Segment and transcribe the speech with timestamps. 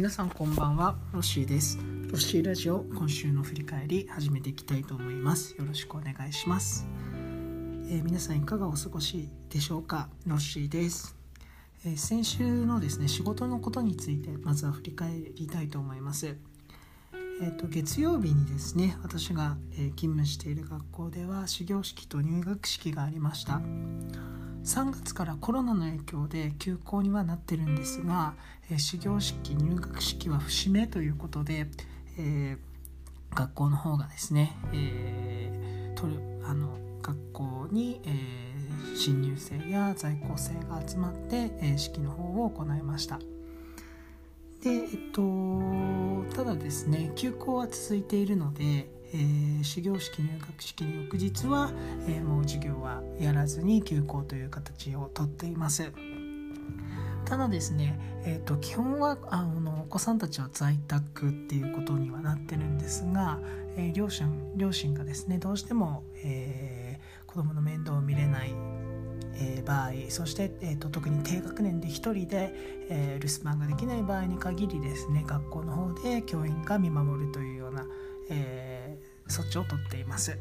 [0.00, 1.76] 皆さんこんばんはロッシーです。
[1.76, 1.82] ロ
[2.14, 5.54] ッシーラジオ今週の振り返り始めていきたいと思います。
[5.58, 6.86] よろしくお願いします、
[7.86, 10.08] えー、皆さんいかがお過ごしでしょうか？
[10.26, 11.14] ロッシーです、
[11.84, 16.34] えー、先週のですね仕事のことについてまずは振り返りたいと思います。
[17.42, 23.60] えーと、月曜日にですね私が、え、勤務している学校では始業式と入学式がありました。
[24.64, 28.34] 3月からコロナの影響で休校にはなってるんですが、
[28.70, 31.66] えー、始業式入学式は節目ということで、
[32.18, 43.18] えー、学校の方がですね、えー、取るあの学校に、えー、新入生や在校生が集まって、えー、式の方を行いました。
[44.62, 51.72] でえっとただですね休校は続いているのでえー、始業式入学式の翌日は、
[52.06, 55.92] えー、もう授業はやらずに休校という形をとっています。
[57.24, 63.38] ただですね、えーと、基本はあのお子さんたちは在宅っていうことにはなってるんですが、
[63.76, 68.54] えー、両親両親がですねどうしても、えー、子供の面倒を見れない
[69.40, 72.52] えー、場合そして、えーと、特に低学年で1人で、
[72.90, 77.86] えー、留守番ができない場合に限りですね学校の方で教員が見守るというような、
[78.28, 78.79] えー、
[79.30, 80.38] 措置をとっています。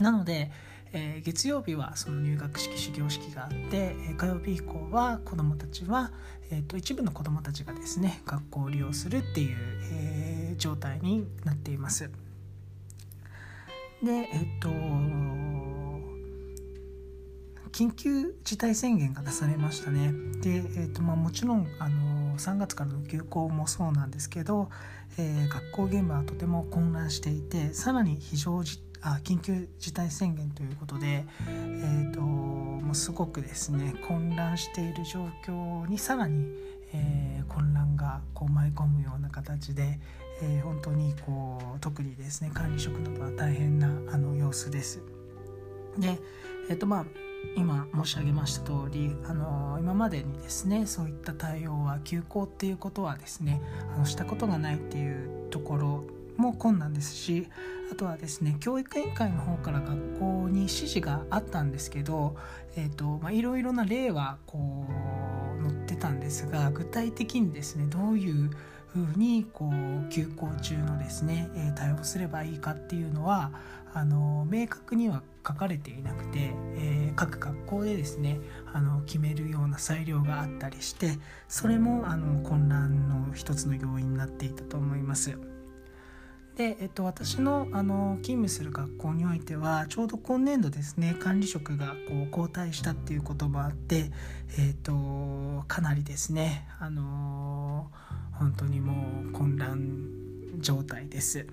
[0.00, 0.50] なので、
[0.92, 6.10] えー、月曜日はその入学式始業式があって、え火曜日以降は子どもたちは、
[6.50, 9.56] えーと、一部の子どもたちがですね学校を利用するっていう、
[9.92, 12.10] えー、状態になっています。
[14.02, 14.68] でえっ、と
[17.72, 24.68] 緊急事態宣言が出されましたねで、えーとまあ、もちろんあの3月からの休校もそうなんですけど、
[25.18, 36.46] えー、学校現場はとても混乱していてさらに非常事あ緊急事態宣言ということで、えーと、もうすごくですね混乱している状況にさらに、
[36.92, 39.98] えー、混乱がこう舞い込むような形で、
[40.40, 45.02] えー、本当にこう特にですね管理職などは大変なあの様子です。
[45.98, 46.20] で、
[46.70, 53.60] えーとまあ今申し上げました通りあの今までにですねそういった対応は休校っていうことはですね
[53.94, 56.04] あのしたことがないっていうところ
[56.36, 57.48] も困難ですし
[57.90, 62.36] あとはですね教育委員会の方から学校に指示があったんですけど、
[62.76, 64.86] えーとまあ、いろいろな例はこ
[65.60, 68.50] う載ってたんですが具体的にですねどういう
[68.92, 73.52] ふうにこう休校中のですね、対応すればいいかっていうのは
[73.94, 78.38] あの明確には書かれていなくて、えー、各学校でですね
[78.72, 85.36] あの決めるような裁量があったりしてそれもあの混乱の一つの要因になっていたと思います。
[86.56, 94.10] で、えっと、私のあの勤務する学校においてはちょうど今年度ですね管理職がこう交代したっていうこともあって、
[94.58, 97.90] えっと、かなりですねあの
[98.42, 100.08] 本当にもう混乱
[100.58, 101.46] 状態です。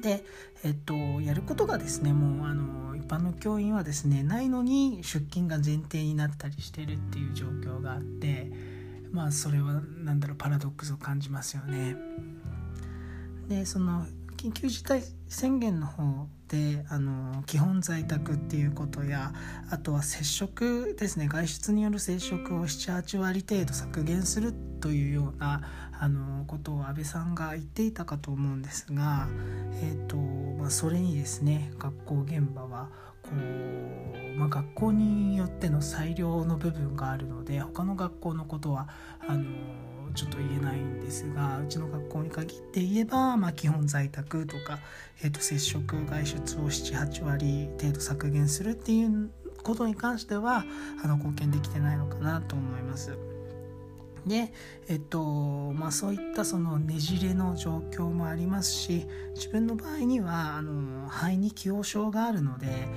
[0.00, 0.24] で、
[0.62, 8.52] えっと、やることがですねもうあの一般の教員はですねないのに出勤が前提になったりしてるっていう状況があって
[9.10, 11.96] まあそれは何だろうパラドックスを感じますよね。
[13.48, 14.06] でその
[14.36, 19.32] 緊急事態宣言の方であの基本在宅っていうことや
[19.70, 25.62] あとは接触ですね外出による接触を78割程度削減するってというような
[25.98, 29.28] あのことを安倍さんが言っていたかと思うんですが、
[29.82, 32.90] えーとまあ、それにですね学校現場は
[33.22, 38.88] こう、まあ、学校によっての裁量の部分があるので他の学校のことは
[39.26, 39.44] あの
[40.14, 44.78] ちょっと言えないんですがうちの学校に限って言えば、まあ、基本在宅とか、
[45.22, 49.30] えー、と接触外出を78割程度削減するっていう
[49.62, 50.64] ことに関しては
[51.02, 53.33] あの貢献できてないのかなと思います。
[54.26, 54.52] で、
[54.88, 62.90] えっとまあ、そういったそのねじれの状況もありますし自分の場合にはあの肺に既往症があるので、え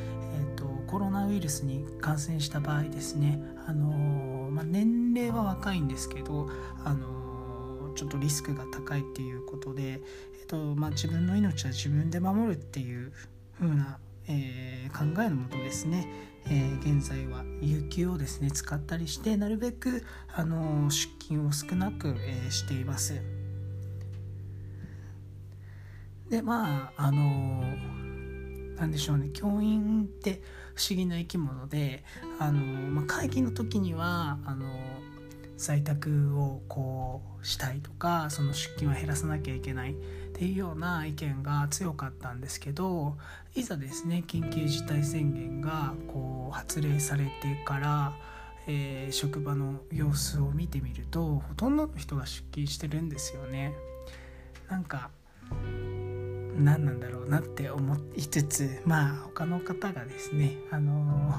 [0.53, 6.49] っと、コロナウイルスに感染した場合ですねあの、まあ、年齢は若いんですけど
[6.83, 13.11] あのちょっとリスクが高いっていうことで、えっとまあ、自分の命は自分で守るっていう
[13.59, 13.97] 風な
[14.27, 16.07] えー、考えのもとですね、
[16.49, 20.03] え、現在は有給をですね使ったりしてなるべく、
[20.33, 23.21] あの出勤を少なく、え、しています。
[26.29, 27.63] でまああの
[28.75, 30.41] なんでしょうね教員って
[30.75, 32.03] 不思議な生き物で
[32.39, 34.65] あの、まあ、会議の時にはあの
[35.57, 39.95] 在宅をこうしたいとかその出勤は減らさなきゃいけない
[40.37, 43.17] っていうような意見が強かったんですけど
[43.55, 47.31] いざですね緊急事態宣言がこう発令されて
[47.65, 48.13] から、
[48.67, 53.73] えー、職場の様子を見てみるとほとんどの人が出勤してるんですよね。
[54.69, 55.09] なんか
[56.55, 61.33] 何なんだろうなって思いつつまあ他の方がですねあの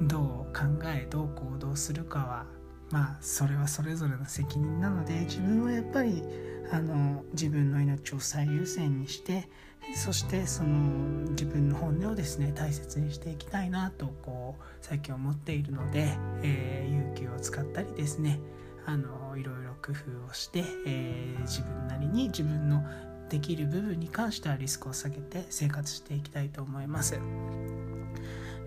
[0.00, 2.46] どう考えどう行動するかは
[2.92, 6.22] まあそれはそれぞれの責任なので自分はやっぱり
[6.70, 9.48] あの自分の命を最優先にして
[9.94, 18.38] そしてその自分の本音をですね大切にしていきたいなとこう最近思っているので、えー、勇気を使ったりですね
[18.84, 22.84] あのいろいろ工夫をして、えー、自分なりに自分の
[23.28, 27.18] できる部分に関してはリスクを下げて生活していきたいと思います。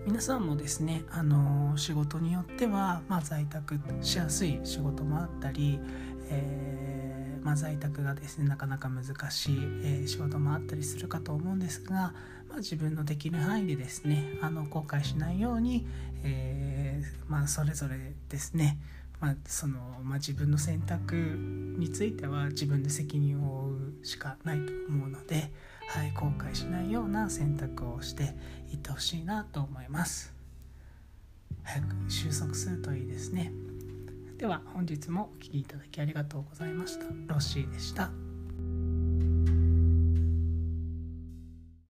[0.06, 5.80] 皆さんもですねあの仕事によっては、まあ、在宅しやすい仕事もあったり、
[6.30, 12.14] えー、まあ、在宅がですねなかなか難しい、えー、仕事もあったりするかと思うんですが、
[12.48, 15.88] まあ、自分のできる範囲でですねあの後悔しないように、
[16.22, 18.78] えー、ま、それぞれですね
[19.18, 25.50] まあ、そのまあ、自分の選択については自分で責任を負うしかないと思うので、
[25.88, 28.34] はい、後悔しないような選択をして
[28.70, 30.34] いってほしいなと思います。
[31.62, 33.52] 早く収束するといいですね。
[34.38, 37.06] では本日もお聴きいただきありがとうございました。
[37.06, 38.25] ロッシーでした。